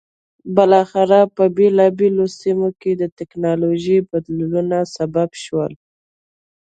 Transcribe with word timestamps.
بالاخره 0.55 1.19
په 1.35 1.43
بېلابېلو 1.57 2.25
سیمو 2.39 2.69
کې 2.81 2.91
د 2.95 3.03
ټکنالوژیکي 3.17 4.07
بدلونونو 4.09 4.79
سبب 4.95 5.29
شو. 5.43 5.61